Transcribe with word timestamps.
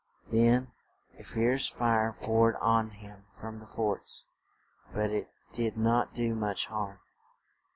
Then 0.31 0.71
a 1.19 1.23
fierce 1.23 1.67
fire 1.69 2.11
poured 2.23 2.55
on 2.55 2.89
him 2.89 3.25
from 3.33 3.59
the 3.59 3.67
forts; 3.67 4.25
but 4.95 5.11
it 5.11 5.29
did 5.53 5.77
not 5.77 6.15
do 6.15 6.33
much 6.33 6.65
harm. 6.65 6.99